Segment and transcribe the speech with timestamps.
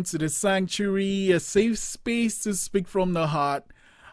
[0.00, 3.64] welcome to the sanctuary, a safe space to speak from the heart.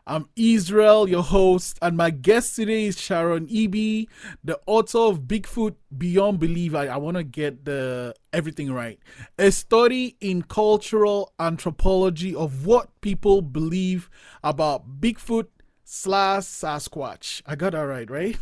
[0.05, 4.07] I'm Israel, your host, and my guest today is Sharon Eby,
[4.43, 6.75] the author of Bigfoot Beyond Belief.
[6.75, 8.99] I, I want to get the everything right.
[9.39, 14.09] A study in cultural anthropology of what people believe
[14.43, 15.48] about Bigfoot
[15.85, 17.41] slash Sasquatch.
[17.45, 18.38] I got that right, right?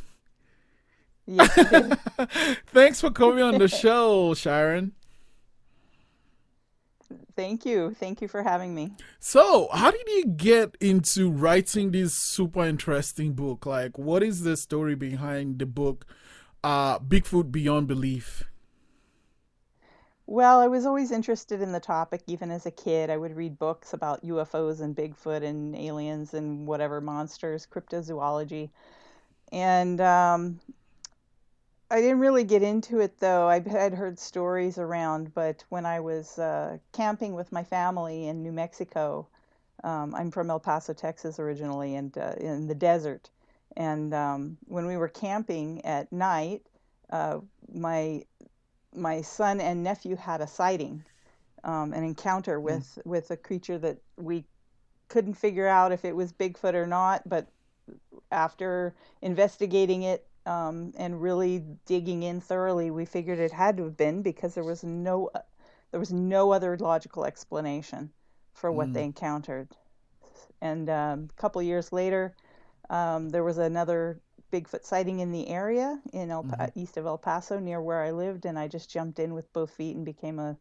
[1.28, 1.46] Yeah.
[2.74, 4.94] Thanks for coming on the show, Sharon.
[7.36, 7.94] Thank you.
[8.00, 8.92] Thank you for having me.
[9.20, 13.66] So, how did you get into writing this super interesting book?
[13.66, 16.06] Like, what is the story behind the book,
[16.64, 18.46] uh, Bigfoot Beyond Belief?
[20.28, 23.10] Well, I was always interested in the topic, even as a kid.
[23.10, 28.70] I would read books about UFOs and Bigfoot and aliens and whatever monsters, cryptozoology.
[29.52, 30.60] And um,
[31.90, 33.48] I didn't really get into it though.
[33.48, 38.42] I had heard stories around, but when I was uh, camping with my family in
[38.42, 39.28] New Mexico,
[39.84, 43.30] um, I'm from El Paso, Texas originally, and uh, in the desert.
[43.78, 46.64] And um, when we were camping at night,
[47.12, 47.40] uh,
[47.72, 48.24] my
[48.96, 51.04] my son and nephew had a sighting,
[51.64, 53.06] um, an encounter with mm.
[53.06, 54.44] with a creature that we
[55.08, 57.30] couldn't figure out if it was Bigfoot or not.
[57.30, 57.48] But
[58.32, 63.98] after investigating it um, and really digging in thoroughly, we figured it had to have
[63.98, 65.30] been because there was no
[65.92, 68.12] there was no other logical explanation
[68.54, 68.94] for what mm.
[68.94, 69.70] they encountered.
[70.62, 72.36] And um, a couple years later,
[72.90, 74.20] um, there was another
[74.52, 76.80] Bigfoot sighting in the area in El pa- mm-hmm.
[76.80, 79.72] east of El Paso, near where I lived, and I just jumped in with both
[79.72, 80.58] feet and became a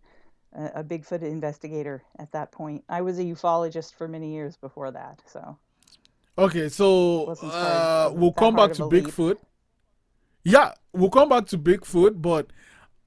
[0.55, 2.85] a, a Bigfoot investigator at that point.
[2.89, 5.59] I was a ufologist for many years before that, so.
[6.37, 9.29] Okay, so uh, we'll come back to Bigfoot.
[9.29, 9.39] Leap.
[10.45, 12.49] Yeah, we'll come back to Bigfoot, but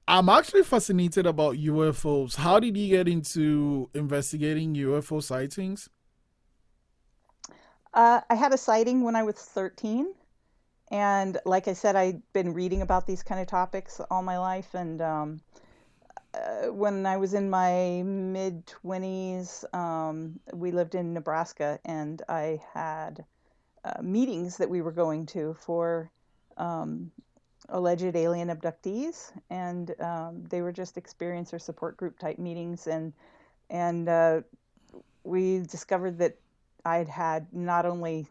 [0.08, 2.34] I'm actually fascinated about UFOs.
[2.34, 5.88] How did you get into investigating UFO sightings?
[7.94, 10.12] Uh, I had a sighting when I was 13.
[10.90, 14.74] And like I said, I'd been reading about these kind of topics all my life.
[14.74, 15.40] And um,
[16.34, 22.60] uh, when I was in my mid 20s, um, we lived in Nebraska, and I
[22.72, 23.24] had
[23.84, 26.10] uh, meetings that we were going to for
[26.56, 27.10] um,
[27.68, 33.12] alleged alien abductees, and um, they were just experiencer support group type meetings, and
[33.70, 34.40] and uh,
[35.24, 36.36] we discovered that
[36.84, 38.26] I had had not only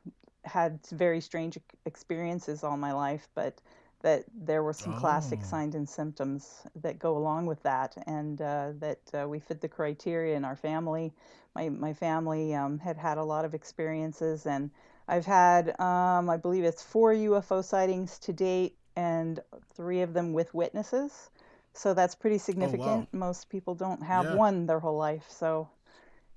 [0.45, 3.59] had very strange experiences all my life, but
[4.01, 4.99] that there were some oh.
[4.99, 9.61] classic signs and symptoms that go along with that, and uh, that uh, we fit
[9.61, 11.13] the criteria in our family.
[11.55, 14.71] My my family um, had had a lot of experiences, and
[15.07, 19.39] I've had, um, I believe it's four UFO sightings to date and
[19.75, 21.29] three of them with witnesses.
[21.73, 22.81] So that's pretty significant.
[23.13, 23.27] Oh, wow.
[23.27, 24.33] Most people don't have yeah.
[24.33, 25.25] one their whole life.
[25.29, 25.69] So,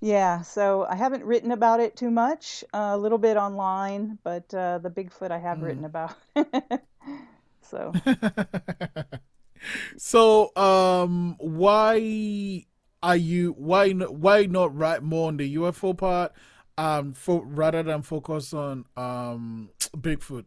[0.02, 4.52] yeah, so I haven't written about it too much, uh, a little bit online, but
[4.52, 5.62] uh, the Bigfoot I have mm.
[5.62, 6.14] written about.
[7.62, 7.94] so.
[9.96, 12.66] so, um, why
[13.02, 16.32] are you why why not write more on the UFO part,
[16.76, 20.44] um, for rather than focus on um Bigfoot?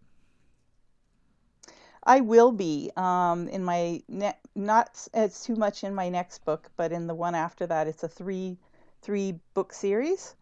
[2.06, 6.70] I will be um, in my ne- not as too much in my next book,
[6.76, 8.58] but in the one after that, it's a three
[9.02, 10.36] three book series,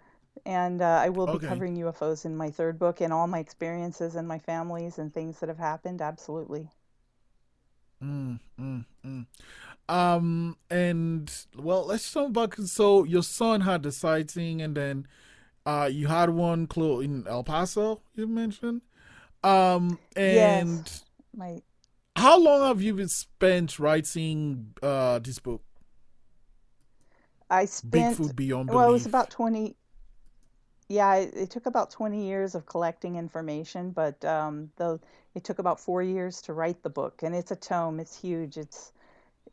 [0.46, 1.48] and uh, I will be okay.
[1.48, 5.40] covering UFOs in my third book and all my experiences and my families and things
[5.40, 6.02] that have happened.
[6.02, 6.70] Absolutely.
[8.04, 9.26] Mm, mm, mm.
[9.88, 15.08] Um, and well, let's talk about so your son had the sighting, and then
[15.66, 18.02] uh, you had one close in El Paso.
[18.16, 18.82] You mentioned.
[19.44, 20.84] Um, and.
[20.88, 21.06] Yes
[21.36, 21.62] my
[22.16, 25.64] how long have you been spent writing uh, this book?
[27.50, 28.78] I spent Bigfoot Beyond Belief.
[28.78, 29.76] Well, it was about twenty.
[30.88, 35.00] Yeah, it, it, took about twenty years of collecting information, but um, the
[35.36, 38.00] it took about four years to write the book, and it's a tome.
[38.00, 38.58] It's huge.
[38.58, 38.92] It's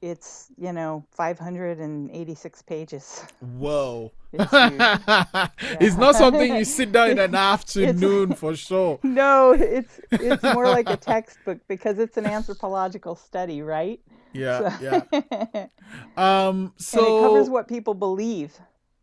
[0.01, 3.25] it's you know 586 pages.
[3.41, 4.13] Whoa.
[4.31, 5.49] It's, yeah.
[5.81, 9.01] it's, not something you sit down in an afternoon for sure.
[9.03, 14.01] No it's it's more like a textbook because it's an anthropological study right?
[14.35, 15.03] Yeah so.
[15.11, 15.67] yeah.
[16.19, 18.53] Um so and it covers what people believe.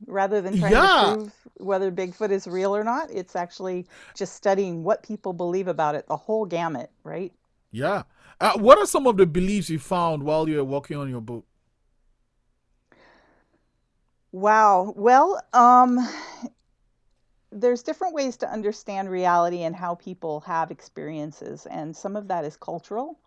[0.06, 1.06] Rather than trying yeah.
[1.08, 5.68] to prove whether bigfoot is real or not it's actually just studying what people believe
[5.68, 7.34] about it the whole gamut right?
[7.72, 8.04] Yeah
[8.40, 11.22] uh, what are some of the beliefs you found while you were working on your
[11.22, 11.46] book?
[14.32, 14.94] Wow.
[14.98, 16.08] Well, um,
[17.52, 22.44] there's different ways to understand reality and how people have experiences, and some of that
[22.44, 23.18] is cultural.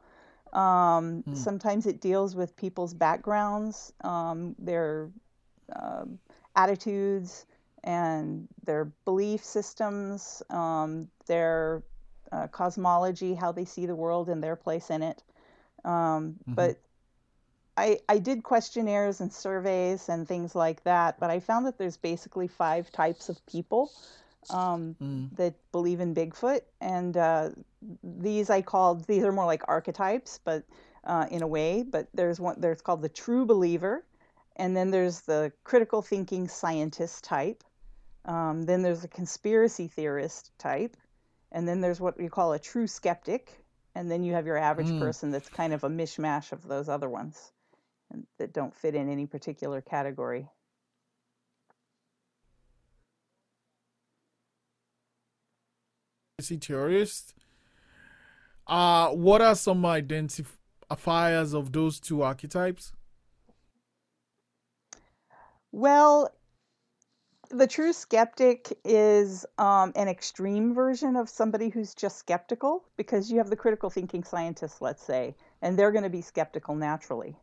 [0.52, 1.34] Um, hmm.
[1.34, 5.10] Sometimes it deals with people's backgrounds, um, their
[5.74, 6.04] uh,
[6.56, 7.46] attitudes
[7.84, 11.82] and their belief systems, um, their
[12.32, 15.22] uh, cosmology, how they see the world and their place in it.
[15.84, 16.54] Um, mm-hmm.
[16.54, 16.78] But
[17.76, 21.96] I, I did questionnaires and surveys and things like that, but I found that there's
[21.96, 23.92] basically five types of people
[24.50, 25.36] um, mm.
[25.36, 26.62] that believe in Bigfoot.
[26.80, 27.50] And uh,
[28.02, 30.64] these I called, these are more like archetypes, but
[31.04, 34.04] uh, in a way, but there's one, there's called the true believer.
[34.56, 37.62] And then there's the critical thinking scientist type.
[38.24, 40.96] Um, then there's a conspiracy theorist type.
[41.52, 43.64] And then there's what we call a true skeptic.
[43.94, 45.00] And then you have your average mm.
[45.00, 47.52] person that's kind of a mishmash of those other ones
[48.10, 50.48] and that don't fit in any particular category.
[56.40, 57.34] Theorist.
[58.66, 62.92] Uh, what are some identifiers of those two archetypes?
[65.72, 66.30] Well,
[67.50, 73.38] the true skeptic is um, an extreme version of somebody who's just skeptical because you
[73.38, 77.36] have the critical thinking scientists, let's say, and they're going to be skeptical naturally.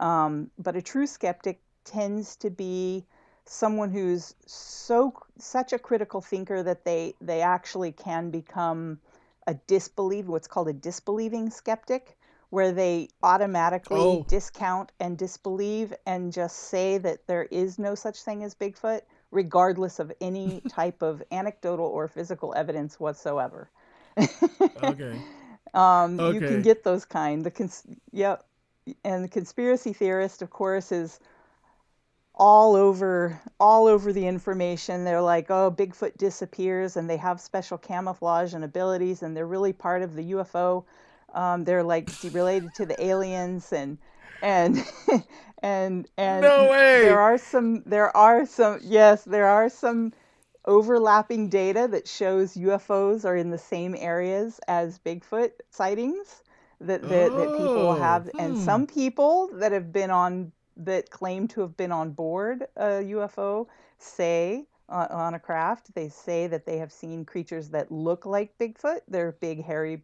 [0.00, 3.04] Um, but a true skeptic tends to be
[3.44, 9.00] someone who's so such a critical thinker that they they actually can become
[9.48, 12.16] a disbelieve what's called a disbelieving skeptic
[12.50, 14.24] where they automatically oh.
[14.28, 19.00] discount and disbelieve and just say that there is no such thing as Bigfoot
[19.32, 23.68] regardless of any type of anecdotal or physical evidence whatsoever.
[24.82, 25.20] okay.
[25.74, 26.34] Um, okay.
[26.34, 27.42] You can get those kind.
[27.42, 28.44] The cons- yep.
[29.04, 31.18] And the conspiracy theorist, of course, is
[32.34, 35.04] all over all over the information.
[35.04, 39.72] They're like, oh, Bigfoot disappears, and they have special camouflage and abilities, and they're really
[39.72, 40.84] part of the UFO.
[41.32, 43.98] Um, they're like related to the aliens, and
[44.42, 44.84] and
[45.62, 47.02] and and no way.
[47.02, 50.12] there are some there are some yes there are some
[50.64, 56.42] overlapping data that shows UFOs are in the same areas as Bigfoot sightings
[56.80, 58.40] that that, oh, that people have, hmm.
[58.40, 63.02] and some people that have been on that claim to have been on board a
[63.14, 63.66] UFO
[63.98, 68.56] say uh, on a craft, they say that they have seen creatures that look like
[68.58, 69.00] Bigfoot.
[69.08, 70.02] They're big, hairy,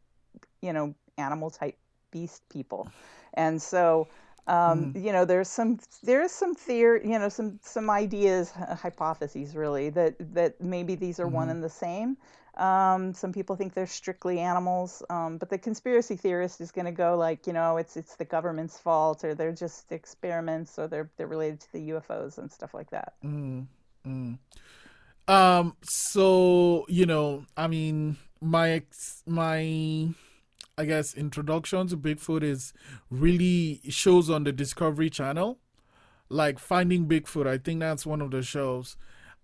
[0.63, 1.77] you know, animal type
[2.11, 2.91] beast people.
[3.35, 4.09] And so,
[4.47, 5.05] um, mm.
[5.05, 10.15] you know, there's some there's some theory, you know, some some ideas, hypotheses, really that
[10.35, 11.35] that maybe these are mm-hmm.
[11.35, 12.17] one and the same.
[12.57, 16.93] Um, some people think they're strictly animals, um, but the conspiracy theorist is going to
[16.93, 21.11] go like, you know, it's it's the government's fault, or they're just experiments, or they're
[21.17, 23.13] they're related to the UFOs and stuff like that.
[23.25, 23.67] Mm,
[24.07, 24.39] mm.
[25.29, 25.77] Um.
[25.83, 30.09] So you know, I mean, my ex, my,
[30.79, 32.73] I guess introduction to Bigfoot is
[33.11, 35.59] really shows on the Discovery Channel,
[36.29, 37.49] like Finding Bigfoot.
[37.49, 38.97] I think that's one of the shows,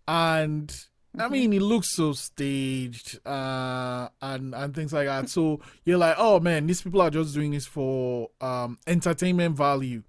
[0.07, 0.73] and
[1.19, 5.29] I mean, it looks so staged uh, and and things like that.
[5.29, 10.05] So you're like, oh man, these people are just doing this for um, entertainment value.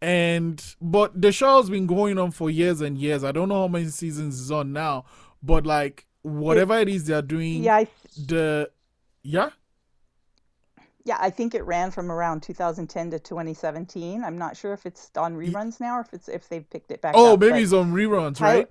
[0.00, 3.24] And but the show's been going on for years and years.
[3.24, 5.06] I don't know how many seasons is on now,
[5.42, 7.84] but like whatever it, it is they're doing, yeah,
[8.16, 8.70] the
[9.22, 9.50] yeah.
[11.08, 14.22] Yeah, I think it ran from around 2010 to 2017.
[14.22, 17.00] I'm not sure if it's on reruns now or if it's if they've picked it
[17.00, 17.14] back.
[17.16, 18.68] Oh, up, maybe it's on reruns, right?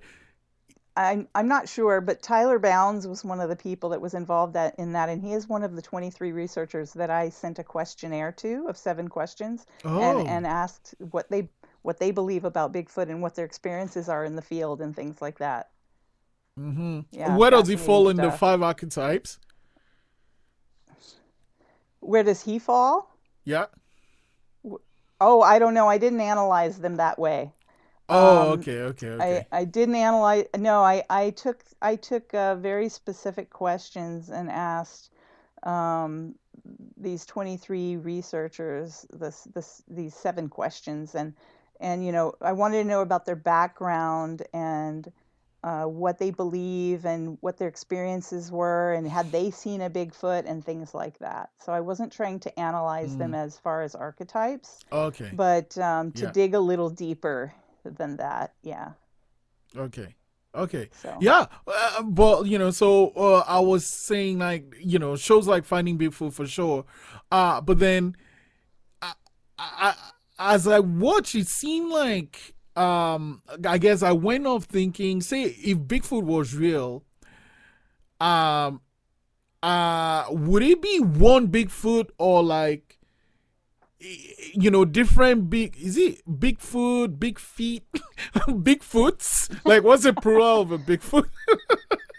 [0.96, 4.54] I'm I'm not sure, but Tyler Bounds was one of the people that was involved
[4.54, 7.64] that in that, and he is one of the 23 researchers that I sent a
[7.64, 10.00] questionnaire to of seven questions oh.
[10.00, 11.48] and, and asked what they
[11.82, 15.20] what they believe about Bigfoot and what their experiences are in the field and things
[15.20, 15.70] like that.
[16.56, 17.00] Mm-hmm.
[17.10, 19.40] Yeah, Where does he fall in the five archetypes?
[22.00, 23.14] Where does he fall?
[23.44, 23.66] Yeah.
[25.20, 25.88] Oh, I don't know.
[25.88, 27.52] I didn't analyze them that way.
[28.08, 29.46] Oh, um, okay, okay, okay.
[29.52, 30.46] I, I didn't analyze.
[30.56, 35.10] No, I, I took I took uh, very specific questions and asked
[35.64, 36.34] um,
[36.96, 41.34] these 23 researchers this this these seven questions and
[41.80, 45.10] and you know I wanted to know about their background and
[45.64, 50.44] uh, what they believe and what their experiences were and had they seen a Bigfoot
[50.46, 51.50] and things like that.
[51.58, 53.18] So I wasn't trying to analyze mm.
[53.18, 54.84] them as far as archetypes.
[54.92, 55.30] Okay.
[55.34, 56.32] But um, to yeah.
[56.32, 57.52] dig a little deeper
[57.84, 58.54] than that.
[58.62, 58.92] Yeah.
[59.76, 60.14] Okay.
[60.54, 60.88] Okay.
[61.02, 61.16] So.
[61.20, 65.64] Yeah, uh, but you know, so uh, I was saying like you know shows like
[65.64, 66.84] Finding Bigfoot for sure,
[67.30, 68.16] uh, but then
[69.02, 69.12] I,
[69.58, 69.94] I,
[70.38, 75.78] as I watched, it seemed like um, I guess I went off thinking, say if
[75.78, 77.04] Bigfoot was real,
[78.20, 78.80] um,
[79.62, 82.98] uh, would it be one Bigfoot or like
[84.54, 85.76] you know, different big.
[85.78, 87.84] Is it Bigfoot, big feet,
[88.34, 89.50] Bigfoots?
[89.66, 91.28] Like, what's the plural of a Bigfoot?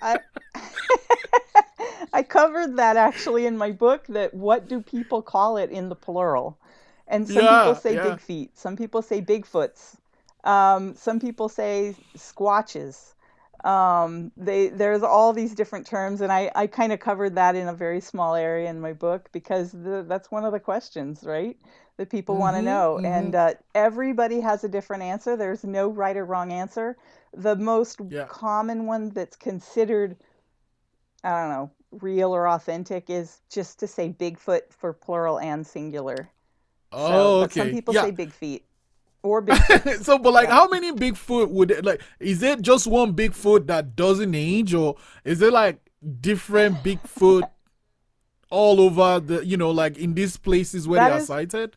[0.01, 0.19] I
[2.13, 4.07] I covered that actually in my book.
[4.07, 6.59] That what do people call it in the plural?
[7.07, 7.97] And some Yeah, people say yeah.
[7.97, 8.57] big feet.
[8.57, 9.97] Some people say Bigfoots.
[10.43, 13.15] Um, some people say squatches.
[13.63, 17.67] Um, they there's all these different terms, and I I kind of covered that in
[17.67, 21.57] a very small area in my book because the, that's one of the questions, right?
[21.97, 25.35] That people want to Mm-hmm, know, and uh, everybody has a different answer.
[25.35, 26.97] There's no right or wrong answer.
[27.33, 28.27] The most Yeah.
[28.27, 30.15] common one that's considered
[31.23, 36.31] I don't know, real or authentic is just to say Bigfoot for plural and singular.
[36.95, 38.01] So, Oh, but some people Yeah.
[38.01, 38.65] say big feet
[39.23, 40.03] or Bigfoot.
[40.03, 40.55] so, but like, Yeah.
[40.55, 42.01] how many Bigfoot would it, like?
[42.19, 44.95] Is it just one Bigfoot that doesn't age, or
[45.25, 45.79] is it like
[46.21, 47.49] different Bigfoot
[48.49, 51.75] all over the, you know, like in these places where That they are is- sighted?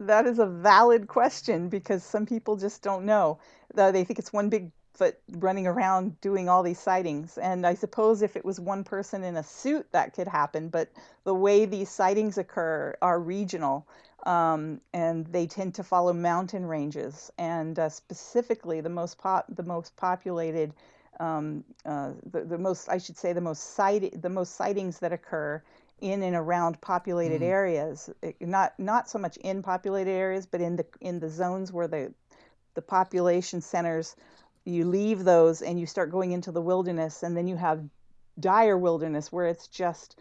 [0.00, 3.38] that is a valid question because some people just don't know.
[3.74, 7.38] They think it's one big foot running around doing all these sightings.
[7.38, 10.68] And I suppose if it was one person in a suit, that could happen.
[10.68, 10.90] But
[11.24, 13.86] the way these sightings occur are regional.
[14.24, 19.64] Um, and they tend to follow mountain ranges, and uh, specifically the most pop, the
[19.64, 20.72] most populated,
[21.18, 25.12] um, uh, the, the most, I should say, the most sight, the most sightings that
[25.12, 25.60] occur
[26.00, 28.10] in and around populated areas.
[28.40, 32.14] Not not so much in populated areas, but in the in the zones where the
[32.74, 34.14] the population centers.
[34.64, 37.84] You leave those and you start going into the wilderness, and then you have
[38.40, 40.18] dire wilderness where it's just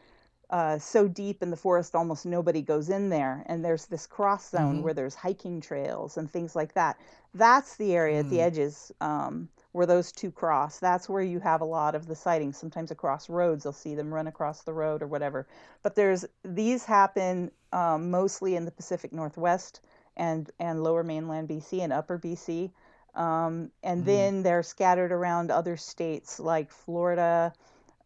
[0.51, 3.43] uh, so deep in the forest almost nobody goes in there.
[3.45, 7.00] And there's this cross zone where there's hiking trails and things like that.
[7.33, 10.77] That's the area at the edges um, where those two cross.
[10.77, 12.57] That's where you have a lot of the sightings.
[12.57, 15.48] Sometimes across roads you'll see them run across the road or whatever.
[15.83, 19.79] But there's these happen um, mostly in the pacific northwest
[20.17, 22.69] and and lower mainland bc and upper bc
[23.15, 27.53] um, and then they're scattered around other states like florida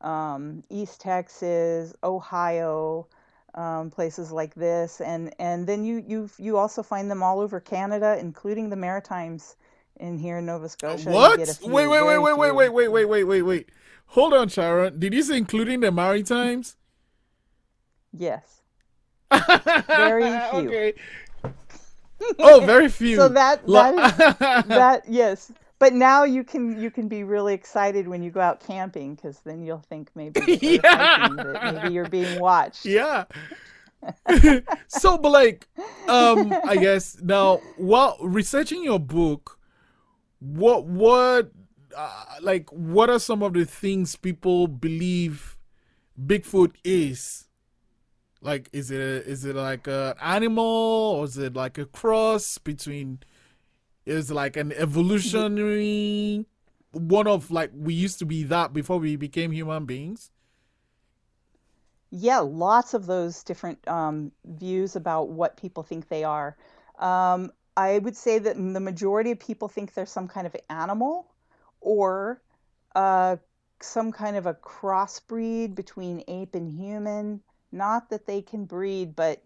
[0.01, 3.07] um, East Texas, Ohio,
[3.55, 7.59] um, places like this, and and then you you you also find them all over
[7.59, 9.55] Canada, including the Maritimes
[9.99, 11.09] in here in Nova Scotia.
[11.09, 11.37] What?
[11.37, 13.69] get a few, Wait, wait, wait, wait, wait, wait, wait, wait, wait, wait, wait.
[14.07, 14.99] Hold on, Sharon.
[14.99, 16.75] Did you say including the Maritimes?
[18.13, 18.61] Yes.
[19.87, 20.69] Very few.
[20.69, 20.93] okay.
[22.39, 23.15] Oh, very few.
[23.15, 24.17] So that that is,
[24.67, 25.51] that yes.
[25.79, 29.39] But now you can you can be really excited when you go out camping because
[29.45, 31.27] then you'll think maybe Yeah.
[31.29, 32.85] maybe you're being watched.
[32.85, 33.25] yeah.
[34.87, 35.67] so, but like,
[36.07, 39.59] um, I guess now while researching your book,
[40.39, 41.51] what what
[41.95, 45.57] uh, like what are some of the things people believe
[46.19, 47.44] Bigfoot is?
[48.45, 50.65] Like, is it a, is it like an animal
[51.17, 53.19] or is it like a cross between?
[54.05, 56.45] Is like an evolutionary
[56.91, 60.31] one of like we used to be that before we became human beings?
[62.11, 66.55] Yeah, lots of those different um, views about what people think they are.
[66.99, 71.33] Um, I would say that the majority of people think they're some kind of animal
[71.81, 72.41] or
[72.95, 73.37] uh,
[73.81, 77.41] some kind of a crossbreed between ape and human.
[77.75, 79.43] Not that they can breed, but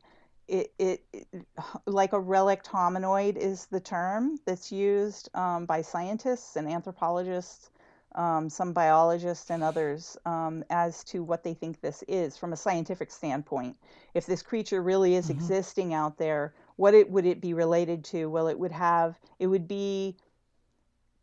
[0.48, 1.28] it, it, it
[1.86, 7.70] like a relict hominoid is the term that's used um, by scientists and anthropologists
[8.16, 12.58] um, some biologists and others um, as to what they think this is from a
[12.58, 13.78] scientific standpoint.
[14.14, 18.26] If this creature really is existing out there, what it would it be related to?
[18.28, 20.16] Well, it would have it would be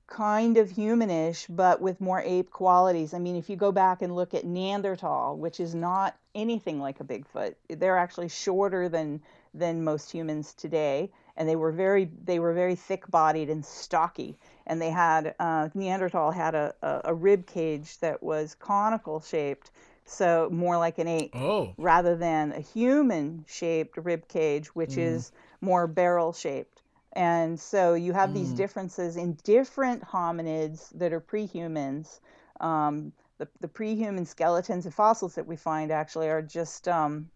[0.07, 3.13] kind of humanish, but with more ape qualities.
[3.13, 7.01] I mean, if you go back and look at Neanderthal, which is not anything like
[7.01, 9.21] a Bigfoot, they're actually shorter than
[9.55, 14.37] than most humans today, and they were very they were very thick bodied and stocky.
[14.67, 19.71] And they had uh, Neanderthal had a, a, a rib cage that was conical shaped,
[20.05, 25.33] so more like an ape Oh, rather than a human shaped rib cage, which is
[25.61, 26.83] more barrel shaped.
[27.13, 32.21] And so you have these differences in different hominids that are pre-humans.
[32.61, 37.31] Um, the, the pre-human skeletons and fossils that we find actually are just um,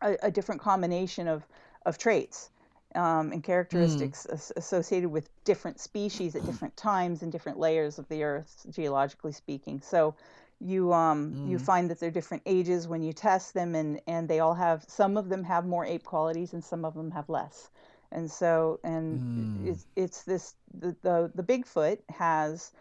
[0.00, 1.46] a, a different combination of,
[1.86, 2.50] of traits
[2.94, 8.08] um, and characteristics as- associated with different species at different times and different layers of
[8.08, 9.80] the earth, geologically speaking.
[9.80, 10.14] So
[10.60, 14.40] you um, you find that they're different ages when you test them, and and they
[14.40, 17.70] all have some of them have more ape qualities, and some of them have less.
[18.12, 19.22] And so and
[19.64, 22.72] it's it's this the, the the Bigfoot has,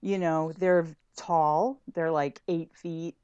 [0.00, 0.86] you know, they're
[1.18, 3.16] tall, they're like eight feet,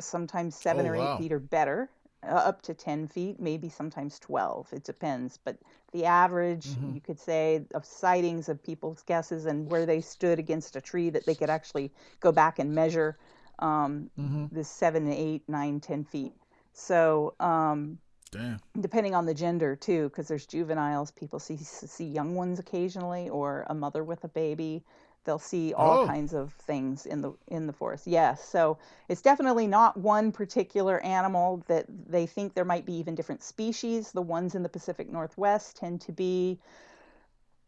[0.00, 1.14] sometimes seven Oh, or eight wow.
[1.14, 1.90] feet or better.
[2.24, 4.72] uh, up to 10 feet, maybe sometimes 12.
[4.72, 5.38] It depends.
[5.38, 5.58] But
[5.92, 6.92] the average, Mm-hmm.
[6.92, 11.10] you could say, of sightings of people's guesses and where they stood against a tree
[11.10, 13.18] that they could actually go back and measure
[13.60, 14.46] um, Mm-hmm.
[14.52, 16.34] the seven, eight, nine, 10 feet.
[16.72, 17.98] So, um,
[18.30, 18.60] Damn.
[18.80, 23.66] depending on the gender too, because there's juveniles, people see see young ones occasionally, or
[23.68, 24.84] a mother with a baby.
[25.24, 26.06] They'll see all Oh.
[26.06, 28.06] kinds of things in the in the forest.
[28.06, 33.14] Yes, so it's definitely not one particular animal that they think there might be even
[33.14, 34.12] different species.
[34.12, 36.58] The ones in the Pacific Northwest tend to be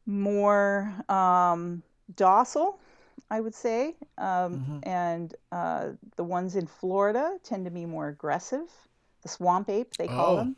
[0.06, 1.82] more um,
[2.16, 2.78] docile,
[3.30, 8.68] I would say, um, and uh, the ones in Florida tend to be more aggressive.
[9.22, 10.36] The swamp ape, they call Oh.
[10.36, 10.56] them.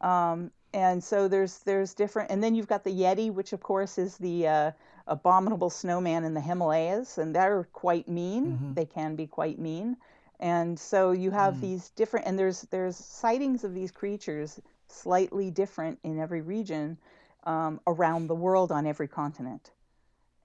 [0.00, 3.98] Um, and so there's there's different, and then you've got the Yeti, which of course
[3.98, 4.70] is the uh,
[5.08, 8.58] abominable snowman in the Himalayas, and they're quite mean.
[8.74, 9.96] They can be quite mean,
[10.40, 15.98] and so you have these different, and there's there's sightings of these creatures slightly different
[16.02, 16.96] in every region
[17.44, 19.70] um, around the world on every continent.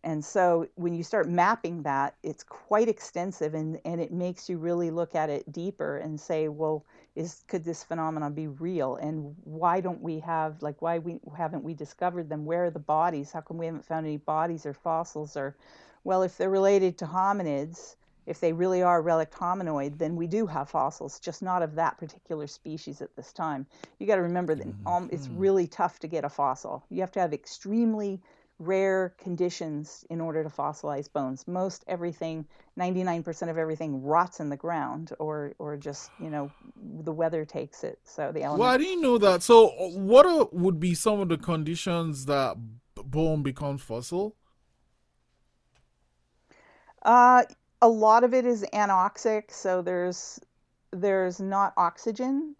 [0.03, 4.57] And so when you start mapping that, it's quite extensive and, and it makes you
[4.57, 8.95] really look at it deeper and say, well, is could this phenomenon be real?
[8.95, 12.45] And why don't we have like why we haven't we discovered them?
[12.45, 13.31] Where are the bodies?
[13.31, 15.55] How come we haven't found any bodies or fossils or
[16.03, 20.45] well, if they're related to hominids, if they really are relict hominoid, then we do
[20.45, 23.65] have fossils, just not of that particular species at this time.
[23.99, 26.83] You got to remember that um, it's really tough to get a fossil.
[26.89, 28.21] You have to have extremely
[28.65, 31.47] rare conditions in order to fossilize bones.
[31.47, 32.45] Most everything,
[32.79, 36.51] 99% of everything rots in the ground or or just, you know,
[37.03, 37.99] the weather takes it.
[38.03, 39.43] So the elements Well, I didn't know that.
[39.43, 42.57] So, uh, what are, would be some of the conditions that
[42.95, 44.35] bone becomes fossil?
[47.03, 47.43] Uh,
[47.81, 50.39] a lot of it is anoxic, so there's
[50.91, 52.55] there's not oxygen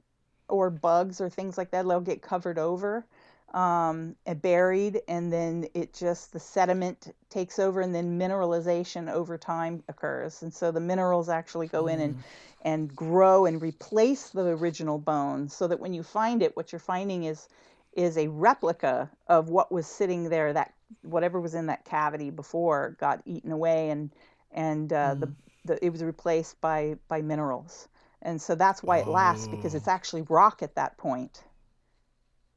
[0.49, 1.87] or bugs or things like that.
[1.87, 3.05] They'll get covered over
[3.53, 9.37] um, and buried, and then it just the sediment takes over, and then mineralization over
[9.37, 12.23] time occurs, and so the minerals actually go in and
[12.63, 16.79] and grow and replace the original bone, so that when you find it, what you're
[16.79, 17.47] finding is
[17.93, 22.95] is a replica of what was sitting there that whatever was in that cavity before
[22.99, 24.09] got eaten away and
[24.51, 25.31] and uh, the,
[25.65, 27.87] the it was replaced by by minerals.
[28.23, 31.43] And so that's why it lasts because it's actually rock at that point.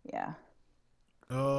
[0.05, 0.35] Yeah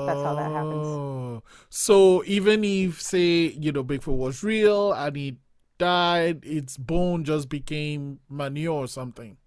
[0.06, 1.00] That's how that happens.
[1.00, 1.44] Oh.
[1.70, 5.38] So even if say, you know, Bigfoot was real and he
[5.78, 9.38] died, its bone just became manure or something.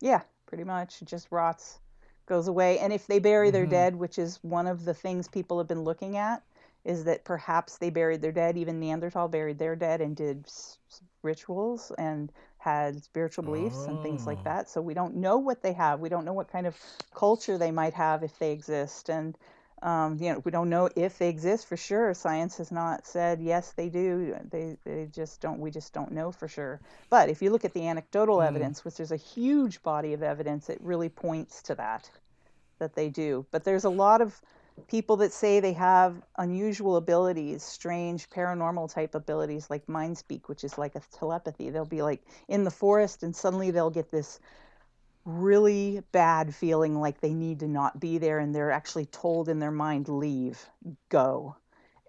[0.00, 1.80] yeah pretty much it just rots
[2.26, 3.70] goes away and if they bury their mm-hmm.
[3.70, 6.42] dead which is one of the things people have been looking at
[6.84, 10.78] is that perhaps they buried their dead even neanderthal buried their dead and did s-
[10.90, 12.32] s- rituals and
[12.62, 14.44] had spiritual beliefs and things like Oh.
[14.44, 16.76] that so we don't know what they have we don't know what kind of
[17.14, 19.36] culture they might have if they exist and
[19.82, 23.40] um, you know we don't know if they exist for sure science has not said
[23.40, 26.80] yes they do they, they just don't we just don't know for sure.
[27.10, 30.70] But if you look at the anecdotal evidence which there's a huge body of evidence
[30.70, 32.10] it really points to that
[32.78, 33.46] that they do.
[33.50, 34.40] But there's a lot of
[34.88, 40.64] people that say they have unusual abilities strange paranormal type abilities like mind speak which
[40.64, 41.70] is like a telepathy.
[41.70, 44.40] They'll be like in the forest and suddenly they'll get this
[45.24, 49.58] really bad feeling like they need to not be there and they're actually told in
[49.58, 50.64] their mind leave.
[51.08, 51.56] Go.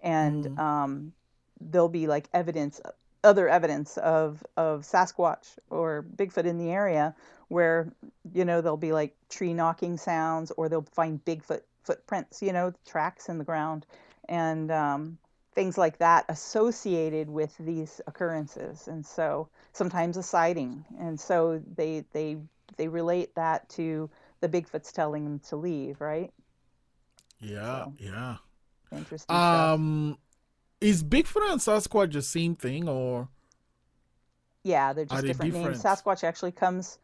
[0.02, 1.12] And um,
[1.60, 2.80] there'll be like evidence
[3.22, 7.14] other evidence of of sasquatch or bigfoot in the area
[7.48, 7.90] where
[8.34, 12.72] you know there'll be like tree knocking sounds or they'll find bigfoot footprints you know
[12.86, 13.86] tracks in the ground
[14.28, 15.18] and um,
[15.54, 22.04] things like that associated with these occurrences and so sometimes a sighting and so they
[22.12, 22.36] they
[22.76, 26.32] they relate that to the bigfoot's telling them to leave right
[27.40, 27.92] Yeah, So.
[27.98, 28.36] yeah.
[28.92, 29.74] interesting stuff.
[29.74, 30.18] Um,
[30.80, 33.28] is Bigfoot and Sasquatch the same thing or?
[34.62, 35.82] Yeah, they're just they different names.
[35.82, 35.82] different?
[35.82, 36.98] Sasquatch actually comes.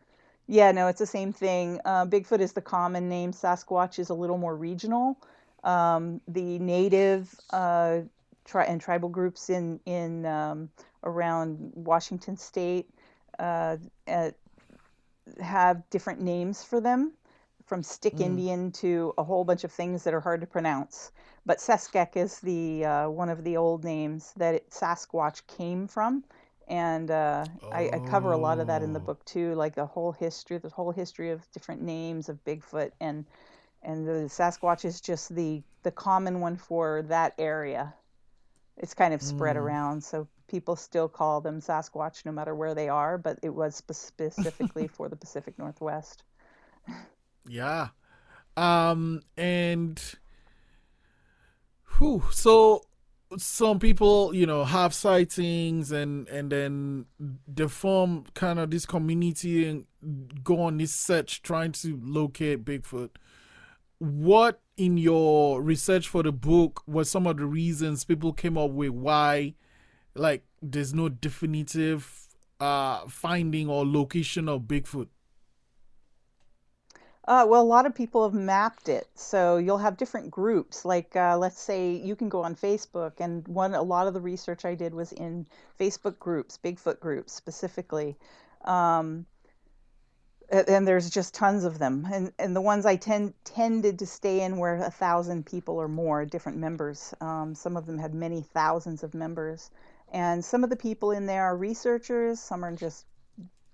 [0.46, 1.80] Yeah, no, it's the same thing.
[1.84, 3.32] Uh, Bigfoot is the common name.
[3.32, 5.16] Sasquatch is a little more regional.
[5.64, 8.00] Um, the native uh,
[8.44, 10.70] tri- and tribal groups in in um,
[11.04, 12.90] around Washington State
[13.38, 13.76] uh,
[14.08, 14.30] uh,
[15.40, 17.12] have different names for them,
[17.66, 21.12] from stick Indian to a whole bunch of things that are hard to pronounce.
[21.46, 26.24] But Seskek is the uh, one of the old names that it, Sasquatch came from,
[26.70, 29.02] and uh, I, I cover a lot of that in the Oh.
[29.02, 33.26] book too, like the whole history, the whole history of different names of Bigfoot, and
[33.82, 37.94] and the Sasquatch is just the the common one for that area.
[38.78, 42.88] It's kind of spread around, so people still call them Sasquatch no matter where they
[42.88, 46.24] are, but it was specifically for the Pacific Northwest.
[47.48, 47.88] Yeah.
[48.56, 50.00] Um and
[51.84, 52.82] who so
[53.36, 57.06] some people, you know, have sightings and and then
[57.46, 59.84] they form kind of this community and
[60.42, 63.10] go on this search trying to locate Bigfoot.
[63.98, 68.70] What in your research for the book was some of the reasons people came up
[68.70, 69.54] with why
[70.14, 72.28] like there's no definitive
[72.60, 75.08] uh finding or location of Bigfoot?
[77.30, 79.06] Uh, well, a lot of people have mapped it.
[79.14, 80.84] So you'll have different groups.
[80.84, 84.20] Like, uh, let's say you can go on Facebook, and one a lot of the
[84.20, 85.46] research I did was in
[85.78, 88.16] Facebook groups, Bigfoot groups specifically.
[88.64, 89.26] Um,
[90.50, 92.04] and there's just tons of them.
[92.12, 95.86] And and the ones I tend tended to stay in were a thousand people or
[95.86, 97.14] more, different members.
[97.20, 99.70] Um, some of them had many thousands of members,
[100.12, 102.40] and some of the people in there are researchers.
[102.40, 103.06] Some are just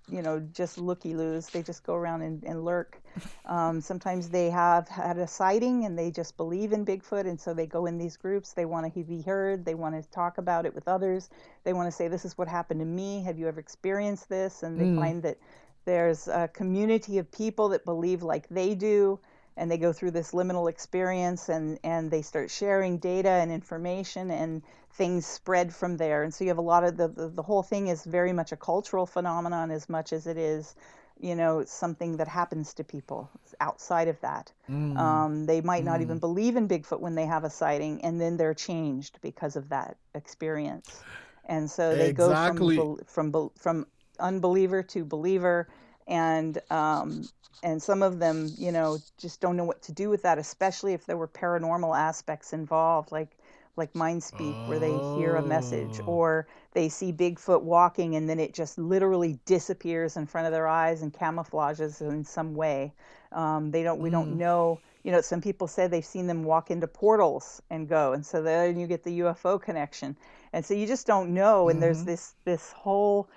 [0.09, 1.47] you know, just looky loos.
[1.47, 3.01] They just go around and, and lurk.
[3.45, 7.53] Um, sometimes they have had a sighting and they just believe in Bigfoot, and so
[7.53, 8.53] they go in these groups.
[8.53, 9.65] They want to be heard.
[9.65, 11.29] They want to talk about it with others.
[11.63, 13.23] They want to say, "This is what happened to me.
[13.23, 14.99] Have you ever experienced this?" And they mm.
[14.99, 15.37] find that
[15.85, 19.19] there's a community of people that believe like they do,
[19.57, 24.31] and they go through this liminal experience, and and they start sharing data and information,
[24.31, 24.61] and
[24.93, 26.23] things spread from there.
[26.23, 28.51] And so you have a lot of the, the, the whole thing is very much
[28.51, 30.75] a cultural phenomenon as much as it is,
[31.19, 34.51] you know, something that happens to people outside of that.
[34.69, 34.97] Mm.
[34.97, 35.85] Um, they might mm.
[35.85, 36.21] not even mm.
[36.21, 39.97] believe in Bigfoot when they have a sighting, and then they're changed because of that
[40.15, 41.03] experience.
[41.45, 42.75] And so they exactly.
[42.75, 43.87] go from from from
[44.19, 45.67] unbeliever to believer,
[46.07, 47.27] and um,
[47.63, 50.93] and some of them, you know, just don't know what to do with that, especially
[50.93, 53.37] if there were paranormal aspects involved, like
[53.77, 56.05] like mind speak where they hear a message oh.
[56.05, 60.67] or they see bigfoot walking and then it just literally disappears in front of their
[60.67, 62.91] eyes and camouflages in some way
[63.31, 64.13] um, they don't we mm.
[64.13, 68.13] don't know you know some people say they've seen them walk into portals and go
[68.13, 70.17] and so then you get the ufo connection
[70.53, 71.81] and so you just don't know and mm-hmm.
[71.81, 73.29] there's this this whole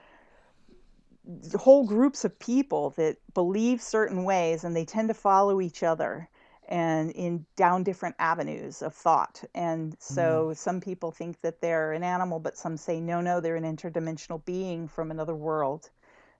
[1.55, 6.29] whole groups of people that believe certain ways and they tend to follow each other
[6.69, 9.43] and in down different avenues of thought.
[9.55, 10.57] And so mm.
[10.57, 14.45] some people think that they're an animal, but some say no, no, they're an interdimensional
[14.45, 15.91] being from another world.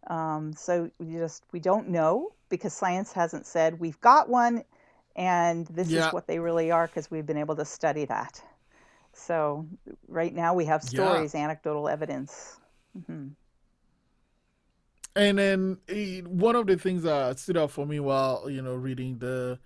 [0.07, 4.65] Um, so we just we don't know because science hasn't said we've got one,
[5.17, 6.07] and this yeah.
[6.07, 8.41] is what they really are because we've been able to study that.
[9.13, 9.67] So
[10.09, 11.41] right now we have stories, yeah.
[11.41, 12.59] anecdotal evidence.
[12.97, 13.29] Mm-hmm.
[15.17, 18.75] And then eh, one of the things that stood out for me while you know
[18.75, 19.59] reading the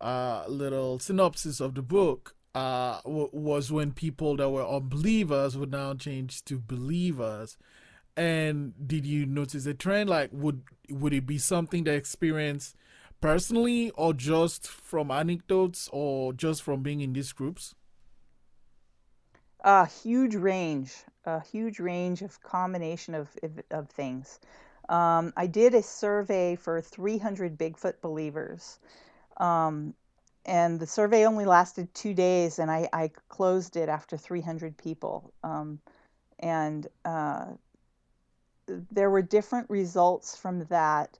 [0.00, 5.70] uh, little synopsis of the book uh, w- was when people that were unbelievers would
[5.70, 7.56] now change to believers.
[8.16, 10.10] And did you notice a trend?
[10.10, 12.76] Like, would would it be something they experienced
[13.20, 17.74] personally, or just from anecdotes, or just from being in these groups?
[19.64, 23.36] A huge range, a huge range of combination of
[23.70, 24.38] of things.
[24.90, 28.78] Um, I did a survey for 300 Bigfoot believers,
[29.36, 29.94] um,
[30.44, 35.32] and the survey only lasted two days, and I, I closed it after 300 people.
[35.44, 35.78] Um,
[36.40, 37.44] and uh,
[38.90, 41.18] there were different results from that,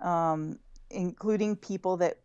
[0.00, 0.58] um,
[0.90, 2.18] including people that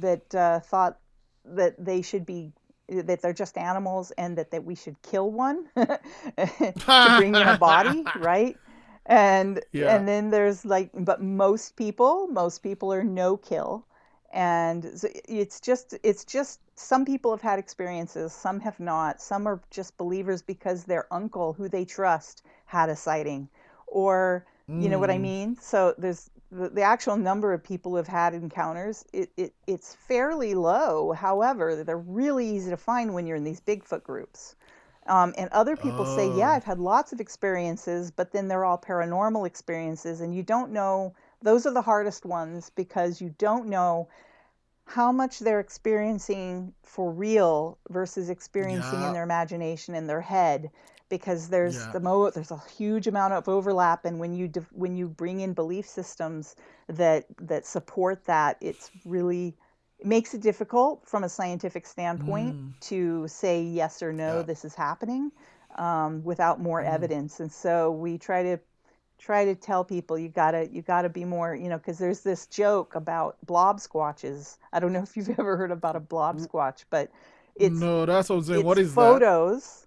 [0.00, 0.98] that uh, thought
[1.44, 2.50] that they should be
[2.88, 7.56] that they're just animals and that, that we should kill one to bring in a
[7.56, 8.58] body, right?
[9.06, 9.94] And yeah.
[9.94, 13.84] and then there's like, but most people, most people are no kill
[14.34, 19.60] and it's just it's just some people have had experiences some have not some are
[19.70, 23.48] just believers because their uncle who they trust had a sighting
[23.86, 24.82] or mm.
[24.82, 25.20] you know what i mm.
[25.22, 29.54] mean so there's the, the actual number of people who have had encounters it, it
[29.68, 34.56] it's fairly low however they're really easy to find when you're in these bigfoot groups
[35.06, 36.16] um, and other people oh.
[36.16, 36.54] say yeah oh.
[36.54, 41.14] i've had lots of experiences but then they're all paranormal experiences and you don't know
[41.42, 44.08] those are the hardest ones because you don't know
[44.86, 49.08] how much they're experiencing for real versus experiencing yeah.
[49.08, 50.70] in their imagination in their head
[51.08, 51.90] because there's yeah.
[51.92, 55.52] the mo there's a huge amount of overlap and when you when you bring in
[55.52, 56.56] belief systems
[56.88, 59.54] that that support that it's really
[59.98, 62.80] it makes it difficult from a scientific standpoint mm.
[62.80, 64.42] to say yes or no yeah.
[64.42, 65.30] this is happening
[65.76, 66.92] um, without more mm.
[66.92, 68.58] evidence and so we try to
[69.18, 72.46] try to tell people you gotta you gotta be more you know because there's this
[72.46, 76.84] joke about blob squatches i don't know if you've ever heard about a blob squatch
[76.90, 77.10] but
[77.56, 79.84] it's no that's what i'm saying what is photos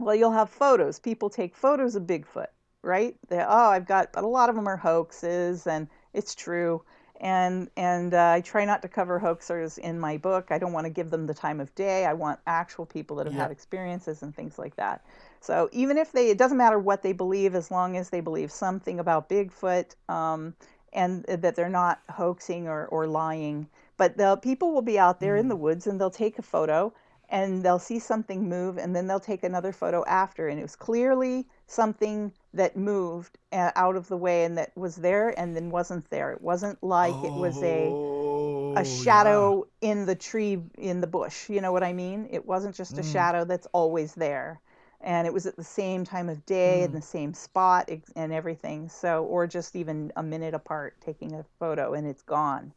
[0.00, 0.98] well, you'll have photos.
[0.98, 2.46] People take photos of Bigfoot,
[2.82, 3.16] right?
[3.28, 6.82] They, oh, I've got, but a lot of them are hoaxes, and it's true.
[7.20, 10.48] And and uh, I try not to cover hoaxers in my book.
[10.50, 12.06] I don't want to give them the time of day.
[12.06, 13.42] I want actual people that have Yeah.
[13.42, 15.04] had experiences and things like that.
[15.40, 18.52] So even if they, it doesn't matter what they believe, as long as they believe
[18.52, 20.54] something about Bigfoot, um,
[20.92, 23.68] and that they're not hoaxing or, or lying.
[23.98, 26.92] But the people will be out there in the woods and they'll take a photo
[27.28, 30.76] and they'll see something move and then they'll take another photo after and it was
[30.76, 35.70] clearly something that moved uh, out of the way and that was there and then
[35.70, 36.32] wasn't there.
[36.32, 41.48] It wasn't like it was a Oh, a shadow in the tree in the bush.
[41.48, 42.28] You know what i mean?
[42.30, 44.60] It wasn't just a shadow that's always there.
[45.00, 48.88] And it was at the same time of day in the same spot and everything.
[48.88, 52.72] So or just even a minute apart taking a photo and it's gone.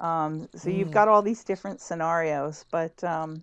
[0.00, 3.42] Um, so you've got all these different scenarios but um,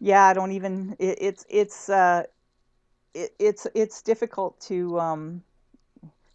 [0.00, 2.24] yeah i don't even it, it's it's uh,
[3.14, 5.42] it, it's it's difficult to um,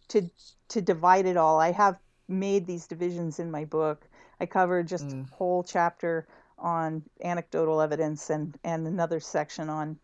[0.08, 0.28] to
[0.68, 1.60] to divide it all.
[1.60, 4.06] I have made these divisions in my book.
[4.40, 6.26] I covered just a whole chapter
[6.58, 9.98] on anecdotal evidence and and another section on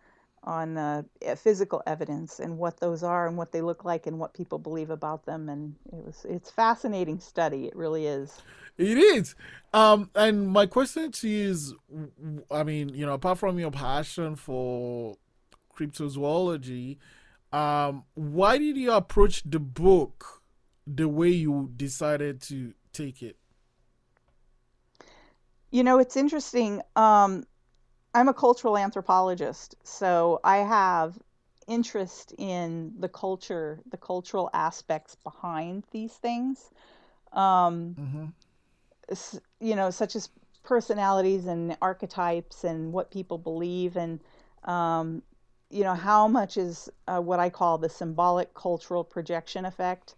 [0.44, 1.02] on uh,
[1.36, 4.90] physical evidence and what those are and what they look like and what people believe
[4.90, 5.48] about them.
[5.48, 7.66] And it was it's fascinating study.
[7.66, 8.40] It really is.
[8.78, 9.34] It is.
[9.72, 11.74] Um, and my question to you is,
[12.50, 15.16] i mean, you know, apart from your passion for
[15.76, 16.98] cryptozoology,
[17.52, 20.42] um, why did you approach the book
[20.86, 23.36] the way you decided to take it?
[25.70, 26.82] You know, it's interesting.
[26.96, 27.44] Um,
[28.14, 31.18] I'm a cultural anthropologist, so I have
[31.66, 36.70] interest in the culture, the cultural aspects behind these things.
[37.32, 38.26] Um, Mm-hmm.
[39.60, 40.30] you know, such as
[40.64, 44.20] personalities and archetypes and what people believe, and
[44.64, 45.22] um,
[45.70, 50.14] you know, how much is uh, what I call the symbolic cultural projection effect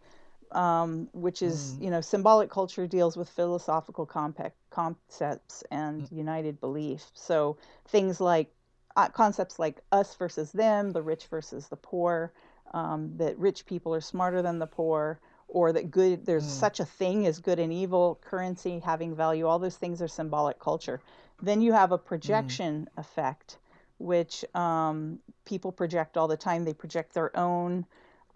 [0.52, 7.10] um, which is you know symbolic culture deals with philosophical compact concepts and united belief.
[7.14, 7.56] So
[7.86, 8.50] things like
[8.96, 12.32] uh, concepts like us versus them the rich versus the poor
[12.72, 16.84] um, that rich people are smarter than the poor or that good there's such a
[16.84, 21.00] thing as good and evil currency having value all those things are symbolic culture.
[21.42, 23.58] Then you have a projection effect
[23.98, 27.84] which um, people project all the time they project their own